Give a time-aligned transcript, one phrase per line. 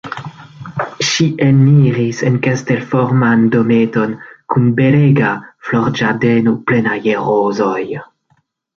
[1.09, 4.17] Ŝi eniris en kastelforman dometon
[4.55, 5.37] kun belega
[5.71, 7.81] florĝardeno plena je rozoj.